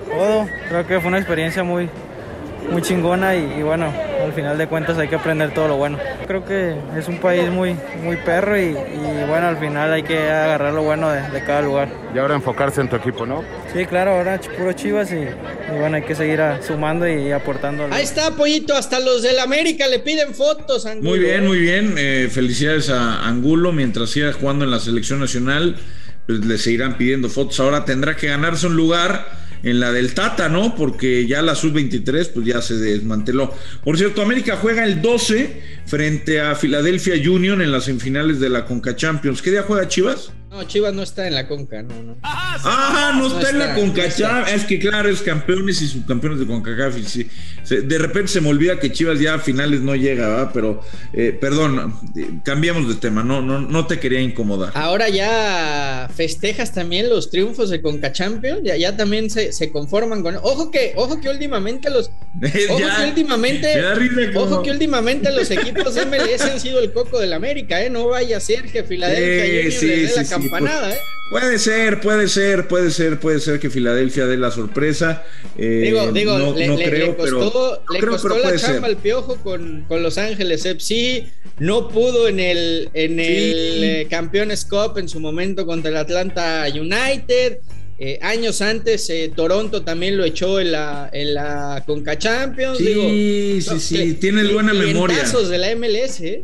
Todo, 0.09 0.48
creo 0.69 0.88
que 0.88 1.00
fue 1.00 1.09
una 1.09 1.19
experiencia 1.19 1.63
muy, 1.63 1.88
muy 2.71 2.81
chingona 2.81 3.36
y, 3.36 3.62
bueno, 3.62 3.93
al 4.29 4.36
final 4.36 4.57
de 4.59 4.67
cuentas 4.67 4.98
hay 5.00 5.07
que 5.07 5.15
aprender 5.15 5.53
todo 5.53 5.67
lo 5.67 5.77
bueno. 5.77 5.98
Creo 6.27 6.45
que 6.45 6.75
es 6.95 7.07
un 7.07 7.17
país 7.17 7.50
muy, 7.50 7.75
muy 8.03 8.15
perro 8.17 8.59
y, 8.59 8.74
bueno, 9.27 9.48
al 9.48 9.57
final 9.57 9.91
hay 9.91 10.03
que 10.03 10.19
agarrar 10.19 10.71
lo 10.71 10.83
bueno 10.83 11.09
de, 11.09 11.43
cada 11.43 11.63
lugar. 11.63 11.89
Y 12.13 12.19
ahora 12.19 12.36
enfocarse 12.36 12.79
en 12.81 12.89
tu 12.89 12.95
equipo, 12.95 13.25
¿no? 13.25 13.43
Sí, 13.74 13.86
claro, 13.86 14.12
ahora 14.12 14.39
puro 14.55 14.71
Chivas 14.74 15.12
y, 15.12 15.25
bueno, 15.79 15.98
hay 15.98 16.03
que 16.03 16.13
seguir 16.13 16.39
sumando 16.62 17.07
y 17.07 17.31
aportando. 17.31 17.88
Ahí 17.91 18.03
está, 18.03 18.36
Pollito, 18.36 18.75
hasta 18.75 19.00
los 19.00 19.24
del 19.24 19.39
América 19.39 19.88
le 19.88 20.00
piden 20.00 20.36
fotos, 20.36 20.86
Angulo. 20.86 21.09
Muy 21.09 21.19
bien, 21.19 21.48
muy 21.48 21.59
bien. 21.59 21.95
Eh, 21.98 22.29
felicidades 22.31 22.91
a 22.91 23.27
Angulo 23.27 23.71
mientras 23.71 24.12
siga 24.12 24.31
jugando 24.31 24.63
en 24.63 24.71
la 24.71 24.79
selección 24.79 25.19
nacional. 25.19 25.75
Pues 26.27 26.45
le 26.45 26.59
seguirán 26.59 26.95
pidiendo 26.98 27.29
fotos. 27.29 27.59
Ahora 27.59 27.86
tendrá 27.86 28.15
que 28.15 28.27
ganarse 28.27 28.67
un 28.67 28.75
lugar 28.75 29.25
en 29.63 29.80
la 29.80 29.92
del 29.92 30.13
Tata, 30.13 30.50
¿no? 30.50 30.75
Porque 30.75 31.28
ya 31.28 31.42
la 31.42 31.56
sub-23 31.56 32.32
pues 32.34 32.46
ya 32.46 32.62
se 32.62 32.75
desmanteló. 32.75 33.54
Por 33.84 33.98
cierto, 33.98 34.22
América 34.22 34.58
juega 34.58 34.84
el 34.86 35.01
12 35.01 35.62
frente 35.86 36.39
a 36.42 36.56
Philadelphia 36.56 37.16
Union 37.30 37.62
en 37.62 37.72
las 37.72 37.86
semifinales 37.86 38.39
de 38.39 38.50
la 38.50 38.66
Conca 38.66 38.96
Champions. 38.96 39.42
¿Qué 39.42 39.51
día 39.51 39.63
juega 39.63 39.88
Chivas? 39.88 40.32
No, 40.50 40.63
Chivas 40.63 40.94
no 40.94 41.04
está 41.04 41.28
en 41.28 41.36
la 41.36 41.48
Conca, 41.48 41.84
no, 41.84 42.04
no. 42.04 42.18
Ah, 42.63 43.13
no, 43.18 43.27
está, 43.27 43.50
en 43.50 43.60
la 43.60 43.75
Conca 43.75 44.06
Es 44.06 44.65
que 44.65 44.79
claro, 44.79 45.10
es 45.10 45.22
campeones 45.22 45.82
y 45.82 45.88
subcampeones 45.88 46.39
de 46.39 46.46
CONCACAF. 46.46 46.96
Sí. 47.06 47.27
De 47.70 47.98
repente 47.98 48.29
se 48.29 48.41
me 48.41 48.50
olvida 48.50 48.79
que 48.79 48.91
Chivas 48.91 49.20
ya 49.20 49.36
a 49.36 49.39
finales 49.39 49.82
no 49.82 49.96
llega, 49.96 50.27
¿verdad? 50.27 50.51
Pero, 50.53 50.82
eh, 51.13 51.38
perdón, 51.39 51.94
cambiamos 52.44 52.88
de 52.88 52.96
tema, 52.96 53.24
no, 53.24 53.41
no, 53.41 53.60
no 53.60 53.86
te 53.86 54.00
quería 54.00 54.22
incomodar. 54.22 54.72
Ahora 54.74 55.10
ya 55.10 56.10
festejas 56.13 56.74
también 56.74 57.10
los 57.10 57.29
triunfos 57.29 57.70
de 57.70 57.82
Conca 57.82 58.12
Champions, 58.12 58.62
ya, 58.63 58.75
ya 58.75 58.98
también 58.98 59.29
se, 59.29 59.51
se, 59.51 59.72
conforman 59.72 60.24
con. 60.24 60.36
Ojo 60.38 60.72
que, 60.72 60.94
ojo 60.96 61.22
que 61.22 61.29
últimamente 61.29 61.89
los. 61.89 62.10
Ojo 62.70 62.79
que 62.98 63.03
últimamente. 63.08 63.74
Ojo 64.36 64.63
que 64.63 64.72
últimamente 64.72 65.32
los 65.32 65.51
equipos 65.51 65.96
MLS 66.08 66.41
han 66.41 66.60
sido 66.60 66.79
el 66.79 66.91
coco 66.91 67.20
del 67.20 67.34
América, 67.34 67.84
¿eh? 67.84 67.89
No 67.89 68.08
vaya 68.08 68.38
a 68.38 68.39
ser 68.39 68.63
que 68.63 68.84
Filadelfia 68.84 69.72
sí, 69.79 69.86
le 69.86 69.96
dé 70.08 70.15
la 70.15 70.25
campanada, 70.25 70.91
¿eh? 70.91 71.00
Puede 71.29 71.59
ser, 71.59 72.01
puede 72.01 72.27
ser, 72.27 72.67
puede 72.67 72.89
ser, 72.89 73.19
puede 73.19 73.39
ser 73.39 73.59
que 73.59 73.69
Filadelfia 73.69 74.25
dé 74.25 74.36
la 74.36 74.50
sorpresa. 74.50 75.24
Eh, 75.57 75.81
digo, 75.86 76.12
digo, 76.12 76.39
no, 76.39 76.55
le, 76.55 76.65
creo, 76.89 77.15
costó, 77.15 77.83
le 77.93 78.00
costó 78.00 78.39
la 78.39 78.55
chamba 78.57 78.88
al 78.88 78.98
piojo 78.98 79.36
con, 79.36 79.86
con, 79.88 80.01
Los 80.01 80.17
Ángeles 80.17 80.65
FC. 80.65 81.27
No 81.59 81.88
pudo 81.88 82.27
en 82.27 82.39
el, 82.39 82.89
en 82.95 83.19
el 83.19 83.83
eh, 83.83 84.07
Campeones 84.09 84.65
Cup 84.65 84.98
en 84.98 85.07
su 85.07 85.19
momento 85.19 85.67
contra 85.67 85.91
el 85.91 85.98
Atlanta 85.98 86.65
United. 86.67 87.59
Eh, 88.00 88.17
años 88.24 88.62
antes, 88.62 89.12
Toronto 89.36 89.83
también 89.83 90.17
lo 90.17 90.24
echó 90.24 90.59
en 90.59 90.71
la, 90.71 91.12
en 91.13 91.36
la 91.36 91.83
Conca 91.86 92.17
Champions. 92.17 92.79
Sí, 92.79 93.62
sí, 93.62 93.79
sí, 93.79 94.13
tienes 94.15 94.51
buena 94.51 94.74
memoria. 94.74 95.24
de 95.24 95.57
la 95.59 95.75
MLS, 95.75 96.21
¿eh? 96.21 96.43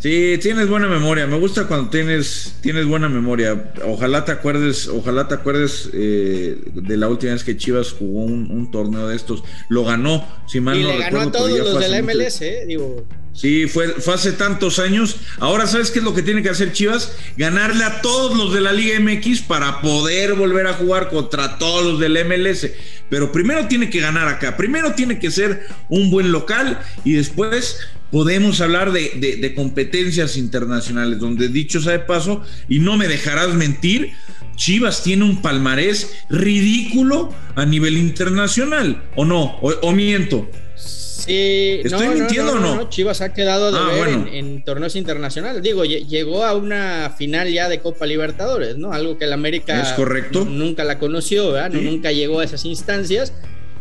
Sí, 0.00 0.38
tienes 0.40 0.66
buena 0.68 0.88
memoria. 0.88 1.26
Me 1.26 1.38
gusta 1.38 1.66
cuando 1.66 1.90
tienes, 1.90 2.54
tienes 2.62 2.86
buena 2.86 3.10
memoria. 3.10 3.72
Ojalá 3.84 4.24
te 4.24 4.32
acuerdes, 4.32 4.88
ojalá 4.88 5.28
te 5.28 5.34
acuerdes 5.34 5.90
eh, 5.92 6.58
de 6.72 6.96
la 6.96 7.08
última 7.08 7.32
vez 7.32 7.44
que 7.44 7.58
Chivas 7.58 7.92
jugó 7.92 8.24
un, 8.24 8.70
torneo 8.70 9.08
de 9.08 9.16
estos. 9.16 9.44
Lo 9.68 9.84
ganó, 9.84 10.26
si 10.46 10.60
mal 10.60 10.78
y 10.78 10.84
le 10.84 10.96
ganó 10.96 11.20
a 11.20 11.30
todos 11.30 11.50
los 11.50 11.78
de 11.78 11.88
la 11.88 12.02
MLS, 12.02 12.40
eh, 12.40 12.64
digo. 12.66 13.06
Sí, 13.32 13.68
fue, 13.68 13.88
fue 13.88 14.14
hace 14.14 14.32
tantos 14.32 14.78
años. 14.78 15.16
Ahora, 15.38 15.66
¿sabes 15.66 15.90
qué 15.90 15.98
es 15.98 16.04
lo 16.04 16.14
que 16.14 16.22
tiene 16.22 16.42
que 16.42 16.48
hacer 16.48 16.72
Chivas? 16.72 17.12
Ganarle 17.36 17.84
a 17.84 18.00
todos 18.00 18.36
los 18.36 18.54
de 18.54 18.60
la 18.60 18.72
Liga 18.72 18.98
MX 18.98 19.42
para 19.42 19.82
poder 19.82 20.34
volver 20.34 20.66
a 20.66 20.72
jugar 20.72 21.10
contra 21.10 21.58
todos 21.58 21.84
los 21.84 22.00
del 22.00 22.24
MLS. 22.24 22.68
Pero 23.10 23.32
primero 23.32 23.68
tiene 23.68 23.90
que 23.90 24.00
ganar 24.00 24.28
acá. 24.28 24.56
Primero 24.56 24.94
tiene 24.94 25.18
que 25.18 25.30
ser 25.30 25.66
un 25.88 26.10
buen 26.10 26.32
local 26.32 26.80
y 27.04 27.12
después 27.12 27.78
podemos 28.10 28.60
hablar 28.60 28.92
de, 28.92 29.52
competencias 29.54 30.36
internacionales, 30.36 31.18
donde 31.18 31.48
dicho 31.48 31.80
sea 31.80 31.92
de 31.92 31.98
paso, 32.00 32.42
y 32.68 32.78
no 32.78 32.96
me 32.96 33.08
dejarás 33.08 33.54
mentir, 33.54 34.12
Chivas 34.56 35.02
tiene 35.02 35.24
un 35.24 35.40
palmarés 35.40 36.24
ridículo 36.28 37.32
a 37.54 37.64
nivel 37.64 37.96
internacional, 37.96 39.02
¿o 39.16 39.24
no? 39.24 39.56
¿O, 39.60 39.92
miento? 39.92 40.50
Sí, 40.76 41.80
¿Estoy 41.84 42.08
mintiendo 42.08 42.52
o 42.52 42.58
no? 42.58 42.88
Chivas 42.88 43.20
ha 43.20 43.32
quedado 43.32 43.70
de 43.70 43.78
ah, 43.78 44.04
ver 44.04 44.34
en, 44.34 44.62
torneos 44.64 44.96
internacionales. 44.96 45.62
Digo, 45.62 45.84
llegó 45.84 46.44
a 46.44 46.54
una 46.54 47.14
final 47.16 47.50
ya 47.50 47.68
de 47.68 47.80
Copa 47.80 48.06
Libertadores, 48.06 48.76
¿no? 48.76 48.92
Algo 48.92 49.16
que 49.16 49.24
el 49.24 49.32
América 49.32 49.80
¿Es 49.80 49.92
correcto? 49.92 50.44
nunca 50.44 50.84
la 50.84 50.98
conoció, 50.98 51.52
¿verdad? 51.52 51.70
nunca 51.70 52.12
llegó 52.12 52.40
a 52.40 52.44
esas 52.44 52.64
instancias. 52.64 53.32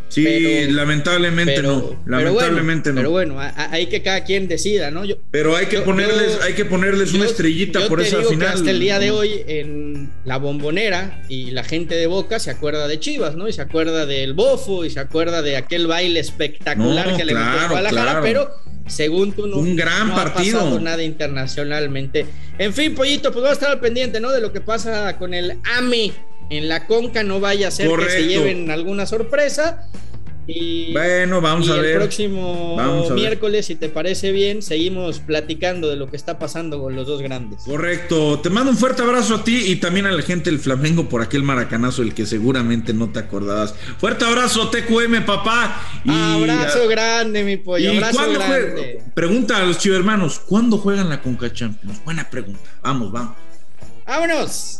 Sí, 0.10 0.68
lamentablemente 0.70 1.62
no. 1.62 2.02
Lamentablemente 2.06 2.90
no. 2.90 2.96
Pero 2.96 3.12
bueno, 3.12 3.38
hay 3.40 3.88
que 3.88 4.02
cada 4.02 4.24
quien 4.24 4.48
decida, 4.48 4.92
¿no? 4.92 5.04
pero 5.32 5.56
hay 5.56 5.68
que 5.68 5.80
ponerles, 5.82 6.40
hay 6.42 6.54
que 6.54 6.66
ponerles 6.66 7.14
una 7.14 7.26
estrellita 7.26 7.88
por 7.88 8.02
esa 8.02 8.22
final. 8.24 8.50
hasta 8.50 8.72
el 8.72 8.80
día 8.80 9.00
de 9.00 9.12
hoy 9.12 9.44
en 9.48 10.12
la 10.26 10.38
bombonera 10.38 11.24
y 11.30 11.52
la 11.52 11.64
gente 11.64 11.96
de 11.96 12.08
Boca 12.08 12.40
se 12.40 12.50
acuerda 12.50 12.88
de 12.88 13.00
Chivas, 13.00 13.36
¿no? 13.36 13.48
Y 13.48 13.54
se 13.54 13.62
acuerda 13.62 14.06
del 14.06 14.34
bofo 14.34 14.84
y 14.84 14.90
se 14.90 15.00
acuerda 15.00 15.42
de 15.42 15.58
aquel 15.58 15.88
baile 15.88 16.20
espectacular 16.20 17.16
que 17.16 17.26
le 17.26 17.36
metió 17.36 17.60
a 17.60 17.68
Guadalajara, 17.68 18.22
pero 18.22 18.50
según 18.88 19.34
tú 19.34 19.48
no, 19.48 19.58
un 19.58 19.76
gran 19.76 20.14
partido. 20.16 20.60
ha 20.60 20.64
pasado 20.64 20.80
nada 20.80 21.04
internacionalmente. 21.04 22.26
En 22.58 22.74
fin, 22.74 22.96
pollito, 22.96 23.32
pues 23.32 23.44
vamos 23.44 23.50
a 23.52 23.54
estar 23.54 23.72
al 23.72 23.80
pendiente, 23.80 24.20
¿no? 24.20 24.32
De 24.32 24.42
lo 24.42 24.52
que 24.52 24.62
pasa 24.62 25.16
con 25.18 25.34
el 25.34 25.58
AME 25.78 26.12
en 26.50 26.68
la 26.68 26.88
Conca, 26.88 27.24
no 27.24 27.40
vaya 27.40 27.68
a 27.68 27.72
ser 27.72 27.90
que 27.90 28.10
se 28.10 28.28
lleven 28.28 28.72
alguna 28.72 29.06
sorpresa. 29.06 29.88
Y, 30.52 30.94
bueno, 30.94 31.42
vamos 31.42 31.70
a 31.70 31.76
ver. 31.76 31.86
El 31.86 31.98
próximo 31.98 32.76
miércoles, 33.12 33.68
si 33.68 33.76
te 33.76 33.88
parece 33.88 34.32
bien, 34.32 34.64
seguimos 34.64 35.20
platicando 35.20 35.90
de 35.90 35.96
lo 35.96 36.10
que 36.10 36.18
está 36.18 36.40
pasando 36.40 36.82
con 36.82 36.96
los 36.96 37.06
dos 37.06 37.22
grandes. 37.22 37.62
Correcto. 37.66 38.40
Te 38.40 38.50
mando 38.50 38.72
un 38.72 38.78
fuerte 38.78 39.04
abrazo 39.04 39.36
a 39.36 39.44
ti 39.44 39.66
y 39.68 39.76
también 39.76 40.08
a 40.08 40.12
la 40.12 40.24
gente 40.24 40.50
del 40.50 40.58
Flamengo 40.58 41.08
por 41.08 41.22
aquel 41.22 41.44
maracanazo, 41.44 42.02
el 42.02 42.16
que 42.16 42.26
seguramente 42.26 42.94
no 42.94 43.12
te 43.12 43.20
acordabas. 43.20 43.76
Fuerte 44.00 44.26
abrazo, 44.26 44.72
TQM, 44.72 45.24
papá. 45.24 45.84
abrazo 46.08 46.88
grande, 46.88 47.44
mi 47.44 47.58
pollo. 47.58 47.92
abrazo 47.92 48.32
grande. 48.32 49.04
Pregunta 49.14 49.58
a 49.58 49.66
los 49.66 49.78
chivermanos, 49.78 50.40
¿cuándo 50.40 50.80
juegan 50.80 51.10
la 51.10 51.22
Conca 51.22 51.54
Champions? 51.54 52.04
Buena 52.04 52.28
pregunta. 52.28 52.60
Vamos, 52.82 53.12
vamos. 53.12 53.36
¡Vámonos! 54.08 54.80